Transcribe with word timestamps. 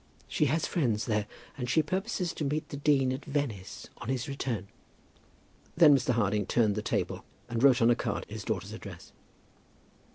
She 0.27 0.45
has 0.45 0.65
friends 0.65 1.05
there, 1.05 1.27
and 1.55 1.69
she 1.69 1.83
purposes 1.83 2.33
to 2.33 2.43
meet 2.43 2.69
the 2.69 2.77
dean 2.77 3.13
at 3.13 3.23
Venice 3.23 3.87
on 3.97 4.09
his 4.09 4.27
return." 4.27 4.67
Then 5.77 5.95
Mr. 5.95 6.13
Harding 6.13 6.47
turned 6.47 6.73
the 6.73 6.81
table 6.81 7.23
and 7.47 7.61
wrote 7.61 7.83
on 7.83 7.91
a 7.91 7.95
card 7.95 8.25
his 8.27 8.43
daughter's 8.43 8.71
address. 8.71 9.11